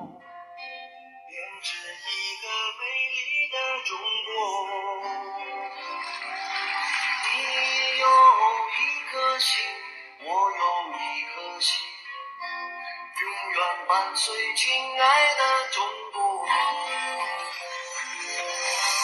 [0.00, 2.44] 编织一个
[2.78, 2.82] 美
[3.16, 3.20] 丽
[3.52, 3.88] 的中
[4.26, 4.28] 国。
[7.26, 7.34] 你
[7.98, 8.04] 有
[8.68, 8.78] 一
[9.10, 9.50] 颗心，
[10.20, 10.62] 我有
[10.98, 11.00] 一
[11.34, 11.68] 颗心，
[13.20, 13.22] 永
[13.52, 15.04] 远伴随亲爱
[15.34, 15.40] 的
[15.72, 16.18] 中国。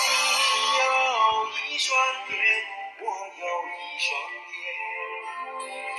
[0.06, 0.08] 你
[0.78, 0.82] 有
[1.48, 1.86] 一双
[2.30, 2.34] 眼，
[3.00, 3.02] 我
[3.36, 4.08] 有一双
[4.56, 4.64] 眼，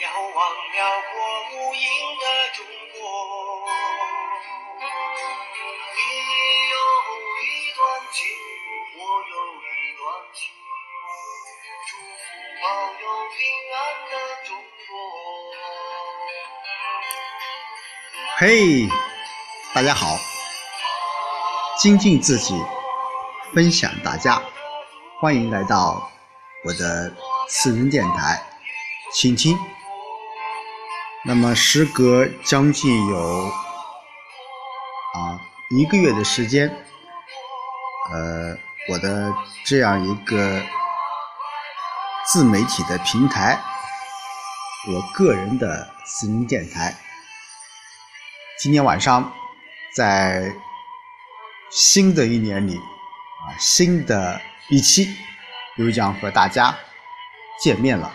[0.01, 0.37] 遥望
[0.71, 1.14] 辽阔
[1.51, 1.77] 无垠
[2.19, 2.23] 的
[2.55, 2.59] 中
[3.00, 3.01] 国。
[18.50, 18.87] 嘿，
[19.75, 20.18] 大家好，
[21.78, 22.55] 精进自己，
[23.54, 24.42] 分享大家，
[25.19, 26.10] 欢迎来到
[26.64, 27.14] 我的
[27.50, 28.41] 私人电台，
[29.14, 29.60] 倾听。
[31.25, 33.52] 那么时隔将近有
[35.14, 36.69] 啊一个月的时间，
[38.14, 39.33] 呃，我的
[39.66, 40.64] 这样一个
[42.25, 43.61] 自媒体的平台，
[44.88, 46.95] 我个人的私人电台。
[48.59, 49.31] 今天晚上，
[49.94, 50.52] 在
[51.69, 55.16] 新的一年里，啊，新的一期
[55.75, 56.75] 又将和大家
[57.61, 58.11] 见面了。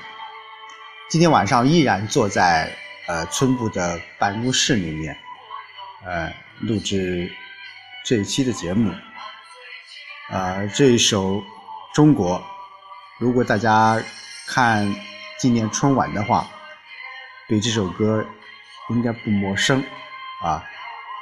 [1.08, 2.76] 今天晚上依然坐在
[3.06, 5.16] 呃村部的办公室里面，
[6.04, 7.32] 呃，录制
[8.04, 8.92] 这一期的节目。
[10.28, 11.34] 呃，这一首
[11.94, 12.40] 《中国》，
[13.20, 14.02] 如果大家
[14.48, 14.92] 看
[15.38, 16.50] 今年春晚的话，
[17.46, 18.26] 对这首歌
[18.90, 19.84] 应该不陌生。
[20.42, 20.64] 啊，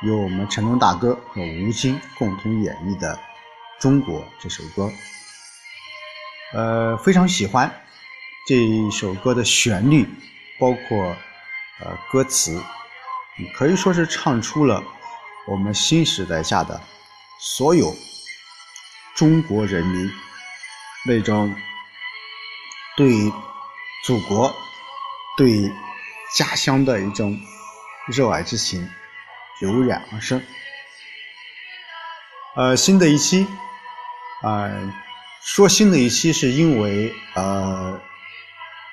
[0.03, 3.15] 由我们成龙大哥和吴京共同演绎的
[3.79, 4.91] 《中国》这首歌，
[6.55, 7.71] 呃，非常喜欢
[8.47, 10.09] 这首歌的旋律，
[10.59, 11.15] 包括
[11.81, 12.63] 呃歌词，
[13.55, 14.83] 可以说是唱出了
[15.47, 16.81] 我们新时代下的
[17.39, 17.95] 所有
[19.15, 20.11] 中国人民
[21.05, 21.55] 那种
[22.97, 23.31] 对
[24.03, 24.51] 祖国、
[25.37, 25.71] 对
[26.35, 27.39] 家乡的一种
[28.07, 28.89] 热爱之情。
[29.61, 30.43] 油然而生。
[32.57, 33.47] 呃，新的一期，
[34.43, 34.69] 啊，
[35.41, 38.01] 说新的一期是因为呃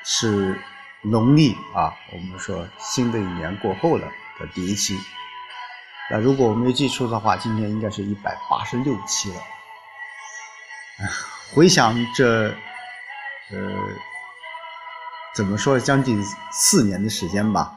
[0.06, 0.62] 是
[1.02, 4.08] 农历啊，我们说新的一年过后了
[4.40, 4.96] 的第一期。
[6.12, 9.42] 那如果我没记错的话，今天应该是一百八十六期了。
[11.54, 12.50] 回想这
[13.52, 13.58] 呃
[15.34, 17.76] 怎么说，将近四年的时间吧，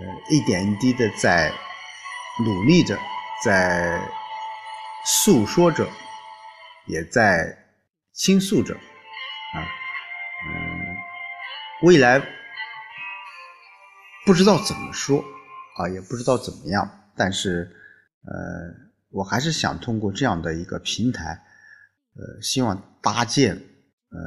[0.00, 1.52] 呃，一点一滴的在。
[2.44, 2.98] 努力着，
[3.44, 3.98] 在
[5.04, 5.88] 诉说着，
[6.86, 7.56] 也在
[8.12, 9.56] 倾诉着，啊，
[10.46, 10.96] 嗯，
[11.82, 12.20] 未来
[14.26, 15.24] 不知道怎么说，
[15.78, 17.74] 啊，也不知道怎么样，但是，
[18.24, 18.32] 呃，
[19.10, 21.42] 我还是想通过这样的一个平台，
[22.16, 24.20] 呃，希望搭建，呃，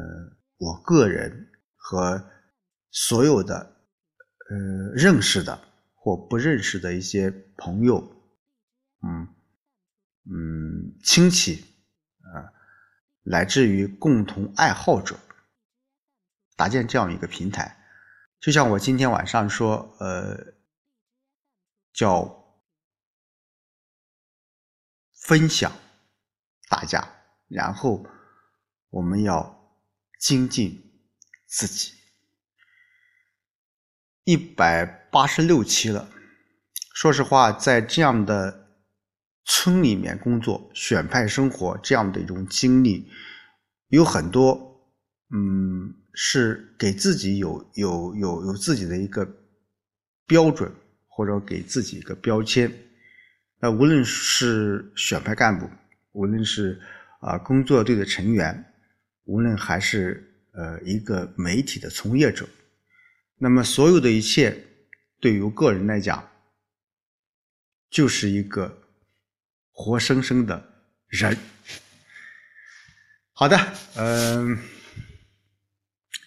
[0.58, 2.24] 我个人和
[2.91, 3.56] 所有的，
[4.50, 4.58] 呃，
[4.96, 5.69] 认识的。
[6.02, 7.98] 或不认识的一些朋友，
[9.02, 9.28] 嗯
[10.24, 11.66] 嗯，亲戚
[12.22, 12.54] 啊，
[13.24, 15.20] 来自于共同爱好者，
[16.56, 17.84] 搭建这样一个平台，
[18.40, 20.56] 就像我今天晚上说，呃，
[21.92, 22.62] 叫
[25.14, 25.72] 分享
[26.70, 27.06] 大家，
[27.50, 28.06] 然后
[28.90, 29.78] 我们要
[30.18, 31.04] 精进
[31.46, 31.94] 自己。
[34.24, 36.09] 一百八十六期了。
[36.94, 38.68] 说实话，在这样的
[39.46, 43.09] 村里面工作、选派生活这样的一种经历，
[43.88, 44.53] 有很多，
[45.34, 49.28] 嗯，是给自己有有有有自己的一个
[50.28, 50.72] 标准，
[51.08, 52.72] 或者给自己一个标签。
[53.62, 55.70] 那无论是选派干部，
[56.12, 56.80] 无论是
[57.22, 58.66] 啊工作队的成员，
[59.24, 62.47] 无论还是呃一个媒体的从业者。
[63.38, 64.66] 那么，所有的一切，
[65.19, 66.29] 对于个人来讲，
[67.90, 68.82] 就是一个
[69.72, 70.64] 活生生的
[71.08, 71.38] 人。
[73.34, 73.58] 好的，
[73.96, 74.58] 嗯，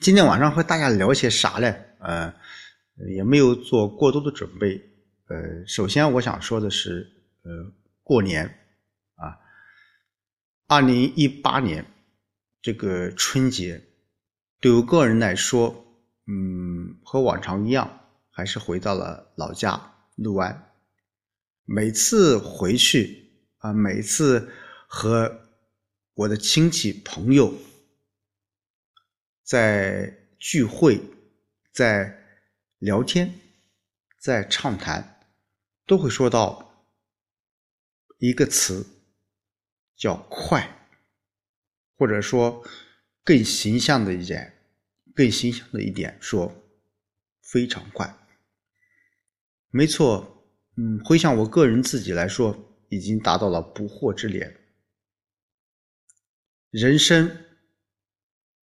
[0.00, 1.74] 今天晚上和大家聊些啥呢？
[1.98, 2.34] 呃，
[3.14, 4.80] 也没有做过多的准备。
[5.26, 7.10] 呃，首先我想说的是，
[7.42, 7.72] 呃，
[8.02, 8.46] 过年
[9.14, 9.38] 啊，
[10.66, 11.84] 二零一八年
[12.60, 13.82] 这个春节，
[14.60, 15.78] 对于个人来说。
[16.24, 18.01] 嗯，和往常一样，
[18.34, 20.72] 还是回到了老家六安。
[21.64, 24.50] 每次回去啊，每次
[24.88, 25.40] 和
[26.14, 27.54] 我的亲戚朋友
[29.44, 31.00] 在聚会、
[31.72, 32.18] 在
[32.78, 33.38] 聊天、
[34.18, 35.20] 在畅谈，
[35.86, 36.86] 都会说到
[38.18, 38.86] 一个词
[39.94, 40.88] 叫“快”，
[41.96, 42.64] 或者说
[43.22, 44.58] 更形象的一点，
[45.14, 46.52] 更形象的一点说
[47.42, 48.18] 非常快。
[49.74, 50.46] 没错，
[50.76, 54.54] 嗯，回想我个人自己来说，已经达到了不惑之年。
[56.70, 57.30] 人生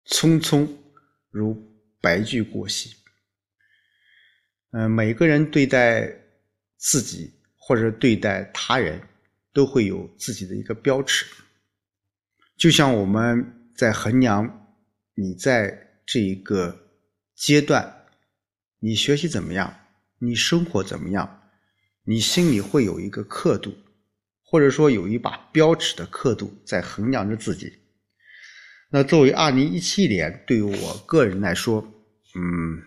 [0.06, 0.68] 匆匆
[1.30, 1.56] 如
[2.00, 2.96] 白驹过隙，
[4.72, 6.12] 嗯，每个人对待
[6.76, 9.00] 自己或者对待他人，
[9.52, 11.24] 都会有自己的一个标尺。
[12.56, 14.74] 就像我们在衡量
[15.14, 16.90] 你在这一个
[17.36, 18.06] 阶段，
[18.80, 19.85] 你学习怎么样，
[20.18, 21.42] 你生活怎么样，
[22.04, 23.76] 你心里会有一个刻度，
[24.42, 27.72] 或者说有一把标尺的刻度在衡量着自己。
[28.88, 31.82] 那作为二零一七年，对于我个人来说，
[32.34, 32.82] 嗯，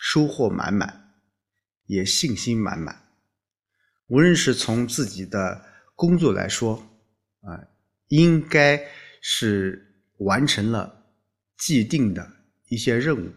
[0.00, 1.12] 收获满满，
[1.86, 3.02] 也信心满满。
[4.08, 5.64] 无论是从自己的
[5.94, 6.74] 工作来说，
[7.42, 7.60] 啊，
[8.08, 8.82] 应该
[9.20, 11.06] 是完成了
[11.58, 12.26] 既定的
[12.68, 13.28] 一些任务；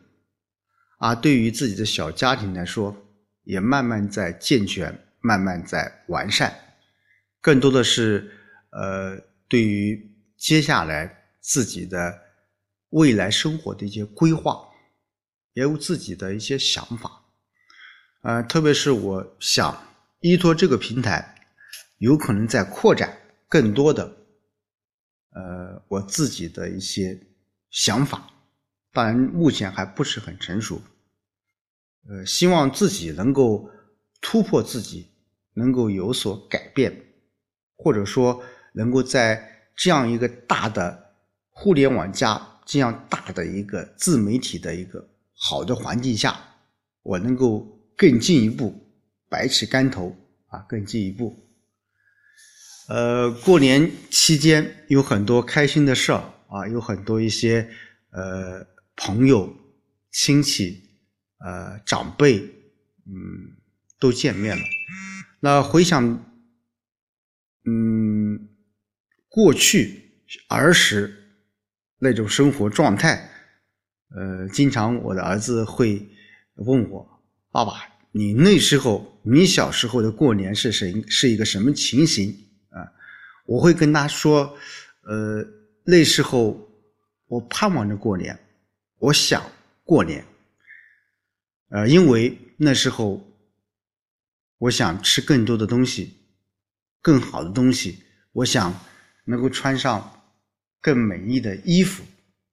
[1.00, 2.96] 而对于自己的小家庭来说，
[3.44, 6.54] 也慢慢在健全，慢慢在完善。
[7.42, 8.32] 更多的是，
[8.72, 11.18] 呃，对于接下来。
[11.42, 12.20] 自己的
[12.90, 14.60] 未来生活的一些规划，
[15.54, 17.24] 也有自己的一些想法，
[18.22, 19.76] 呃，特别是我想
[20.20, 21.34] 依托这个平台，
[21.98, 24.06] 有可能在扩展更多的，
[25.32, 27.20] 呃，我自己的一些
[27.72, 28.30] 想法，
[28.92, 30.80] 当然目前还不是很成熟，
[32.10, 33.70] 呃，希望自己能够
[34.20, 35.12] 突破自己，
[35.54, 37.06] 能够有所改变，
[37.76, 38.42] 或者说
[38.74, 41.08] 能够在这样一个大的。
[41.62, 46.40] 互联网加这样大的一个自媒体的一个好的环境下，
[47.04, 47.68] 我能够
[47.98, 48.74] 更进一步，
[49.28, 50.16] 百尺竿头
[50.48, 51.36] 啊，更进一步。
[52.88, 57.70] 呃，过年期间有很多开心的事儿啊，有很多一些
[58.12, 58.66] 呃
[58.96, 59.54] 朋友、
[60.14, 60.82] 亲戚、
[61.40, 62.40] 呃长辈，
[63.06, 63.58] 嗯，
[64.00, 64.64] 都见面了。
[65.40, 66.04] 那回想，
[67.66, 68.50] 嗯，
[69.28, 70.12] 过去
[70.48, 71.16] 儿时。
[72.02, 73.30] 那种生活状态，
[74.16, 76.10] 呃，经常我的儿子会
[76.56, 77.06] 问我
[77.52, 77.74] ：“爸爸，
[78.14, 82.34] 你那时候，你小时候的过年是谁是一个什么情形？”
[82.72, 82.88] 啊，
[83.46, 84.58] 我会跟他说
[85.04, 85.46] ：“呃，
[85.84, 86.58] 那时候
[87.28, 88.40] 我盼望着过年，
[89.00, 89.44] 我想
[89.84, 90.24] 过年，
[91.70, 93.26] 呃，因为那时候
[94.58, 96.14] 我想吃更多的东西，
[97.02, 98.74] 更好的东西，我想
[99.26, 100.16] 能够穿上。”
[100.82, 102.06] 更美丽的衣服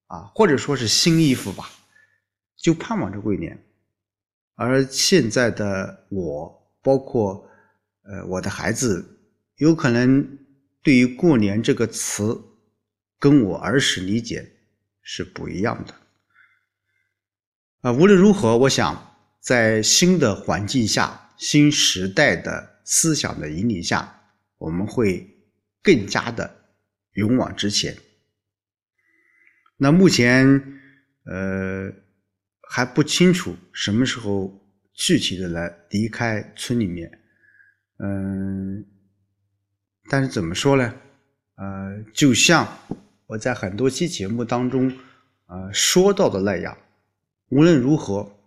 [0.09, 1.71] 啊，或者说是新衣服吧，
[2.57, 3.57] 就盼望着过年。
[4.57, 7.49] 而现在的我，包括
[8.03, 9.21] 呃我的孩子，
[9.59, 10.39] 有可能
[10.83, 12.37] 对于过年这个词，
[13.21, 14.45] 跟我儿时理解
[15.03, 15.95] 是不一样的。
[17.83, 24.21] 啊，无论如何，我想在新的环境下、新时代的思想的引领下，
[24.59, 25.27] 我们会
[25.83, 26.73] 更加的
[27.13, 27.97] 勇往直前。
[29.77, 30.47] 那目前，
[31.27, 31.93] 呃，
[32.69, 34.53] 还不清楚什么时候
[34.95, 37.11] 具体的来离开村里面，
[37.99, 38.85] 嗯，
[40.11, 40.95] 但是怎么说呢？
[41.57, 42.67] 呃，就像
[43.27, 44.89] 我在很多期节目当中，
[45.47, 46.77] 呃，说到的那样，
[47.49, 48.39] 无论如何，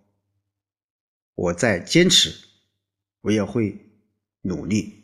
[1.35, 2.47] 我在坚持，
[3.21, 3.77] 我也会
[4.41, 5.03] 努力。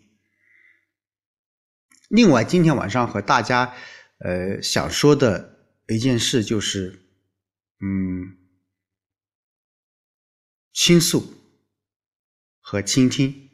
[2.09, 3.75] 另外，今天晚上和大家，
[4.19, 5.53] 呃，想说的。
[5.87, 6.99] 一件事就是，
[7.79, 8.39] 嗯，
[10.73, 11.23] 倾诉
[12.59, 13.51] 和倾听。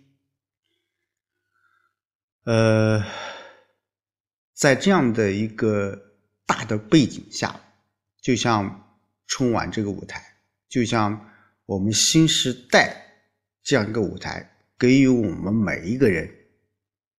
[2.44, 3.04] 呃，
[4.54, 7.60] 在这样的一个大的背景下，
[8.22, 10.31] 就像春晚这个舞台，
[10.72, 11.32] 就像
[11.68, 12.96] 我们新时代
[13.62, 16.28] 这样一个舞台，给予我们每一个人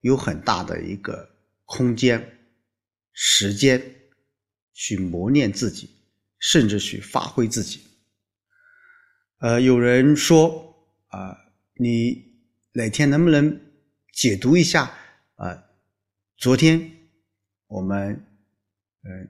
[0.00, 1.30] 有很大的一个
[1.66, 2.38] 空间、
[3.12, 3.80] 时间。
[4.74, 5.90] 去磨练自己，
[6.38, 7.82] 甚至去发挥自己。
[9.38, 10.74] 呃，有人说
[11.08, 11.36] 啊，
[11.74, 12.40] 你
[12.72, 13.60] 哪天能不能
[14.14, 14.90] 解读一下
[15.34, 15.62] 啊？
[16.38, 16.90] 昨天
[17.66, 18.14] 我们
[19.02, 19.28] 嗯，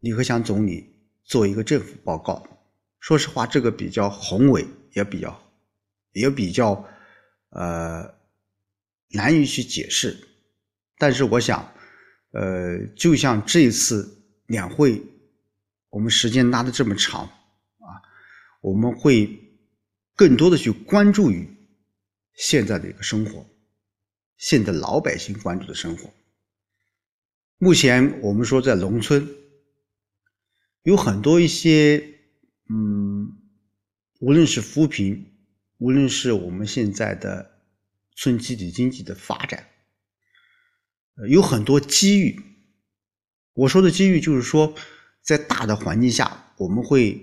[0.00, 2.61] 李克强总理做一个政府报告，
[3.02, 5.52] 说实话，这个比较宏伟，也比较
[6.12, 6.88] 也比较
[7.50, 8.14] 呃
[9.08, 10.16] 难以去解释。
[10.98, 11.74] 但是我想，
[12.30, 14.18] 呃，就像这一次。
[14.46, 15.00] 两会，
[15.88, 17.88] 我们时间拉的这么长啊，
[18.60, 19.30] 我们会
[20.14, 21.48] 更多的去关注于
[22.34, 23.46] 现在的一个生活，
[24.36, 26.10] 现在老百姓关注的生活。
[27.56, 29.26] 目前我们说在农村，
[30.82, 32.11] 有很多一些，
[32.74, 33.36] 嗯，
[34.20, 35.26] 无论是扶贫，
[35.76, 37.60] 无论是我们现在的
[38.16, 39.68] 村集体经济的发展，
[41.28, 42.40] 有很多机遇。
[43.52, 44.74] 我说的机遇就是说，
[45.20, 47.20] 在大的环境下，我们会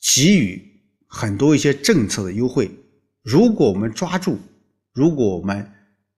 [0.00, 2.70] 给予很多一些政策的优惠。
[3.22, 4.38] 如果我们抓住，
[4.92, 5.72] 如果我们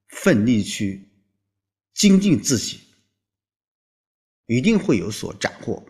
[0.09, 1.09] 奋力去
[1.95, 2.81] 精进自己，
[4.45, 5.83] 一定会有所斩获。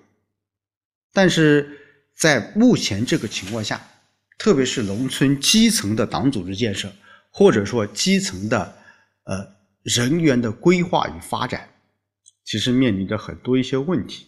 [1.13, 1.80] 但是
[2.21, 3.81] 在目前这个情况下，
[4.37, 6.93] 特别是农村基层的党组织建设，
[7.31, 8.77] 或者说基层的
[9.25, 11.73] 呃人员的规划与发展，
[12.45, 14.27] 其实面临着很多一些问题。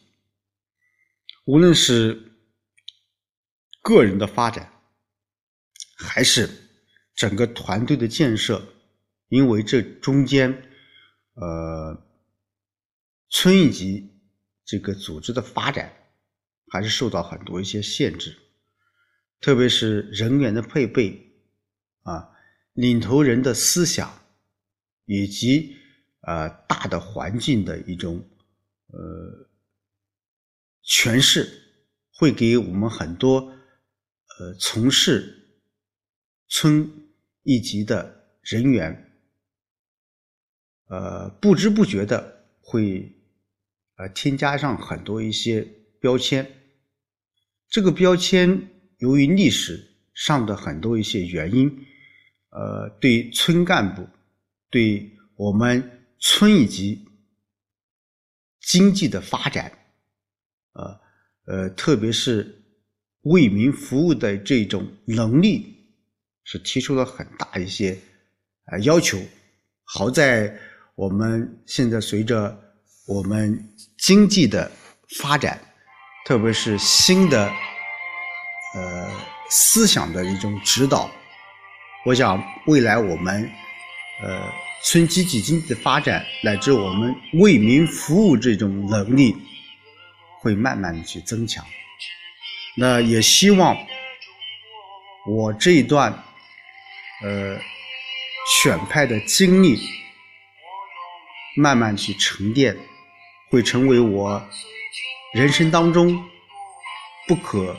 [1.45, 2.33] 无论是
[3.83, 4.73] 个人的发展，
[5.99, 6.49] 还是
[7.15, 8.67] 整个团队的建设，
[9.29, 10.51] 因为这中间，
[11.35, 12.07] 呃，
[13.29, 14.11] 村一级
[14.65, 15.93] 这个组织的发展，
[16.73, 18.35] 还是受到很多一些限制，
[19.43, 21.35] 特别是人员的配备，
[22.01, 22.31] 啊，
[22.73, 24.11] 领头人的思想，
[25.05, 25.77] 以及
[26.23, 28.27] 呃大的环境的一种
[28.87, 29.51] 呃
[30.83, 31.47] 诠释，
[32.11, 33.41] 会给我们很多
[34.39, 35.39] 呃从事。
[36.49, 36.91] 村
[37.43, 39.21] 一级的人员，
[40.89, 43.15] 呃，不知不觉的会
[43.97, 45.61] 呃添加上很多一些
[46.01, 46.62] 标签。
[47.73, 51.67] 这个标签由于历史上的很多一些原因，
[52.51, 54.07] 呃，对村干部，
[54.69, 55.83] 对我们
[56.19, 57.03] 村一级
[58.61, 59.73] 经济的发展，
[60.75, 61.01] 呃
[61.47, 62.63] 呃，特别是
[63.23, 65.71] 为民服务的这种能力。
[66.45, 67.97] 是提出了很大一些
[68.65, 69.17] 呃要求，
[69.85, 70.53] 好在
[70.97, 72.61] 我们现在随着
[73.07, 73.57] 我们
[73.97, 74.69] 经济的
[75.21, 75.72] 发展，
[76.25, 77.53] 特别是新的
[78.75, 79.11] 呃
[79.49, 81.11] 思想的一种指导，
[82.05, 83.51] 我想未来我们
[84.23, 84.53] 呃
[84.83, 89.37] 村集体经济的发展，乃至我们为民服务这种能力，
[90.41, 91.65] 会慢慢的去增强。
[92.77, 93.77] 那也希望
[95.27, 96.25] 我这一段。
[97.25, 97.57] 呃，
[98.61, 99.79] 选派的经历
[101.55, 102.77] 慢慢去沉淀，
[103.49, 104.43] 会成为我
[105.33, 106.23] 人生当中
[107.27, 107.77] 不可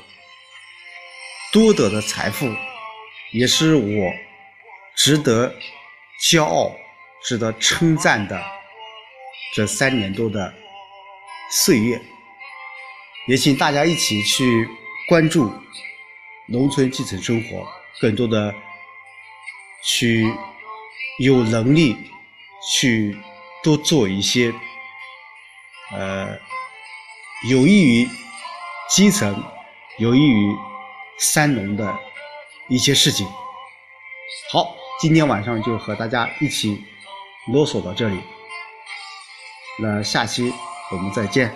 [1.51, 2.48] 多得的财富，
[3.31, 4.12] 也是我
[4.95, 5.53] 值得
[6.29, 6.75] 骄傲、
[7.24, 8.43] 值得称赞的
[9.53, 10.53] 这三年多的
[11.51, 12.01] 岁月。
[13.27, 14.67] 也请大家一起去
[15.07, 15.53] 关注
[16.48, 17.67] 农村基层生活，
[18.00, 18.53] 更多的。
[19.86, 20.33] 去
[21.19, 21.93] 有能力
[22.72, 23.13] 去
[23.62, 24.50] 多做一些，
[25.91, 26.39] 呃，
[27.50, 28.09] 有益于
[28.89, 29.43] 基层、
[29.97, 30.55] 有益于
[31.17, 31.93] 三农的
[32.69, 33.27] 一些事情。
[34.50, 36.81] 好，今天晚上就和大家一起
[37.51, 38.21] 啰嗦到这里，
[39.79, 40.53] 那下期
[40.91, 41.53] 我们再见。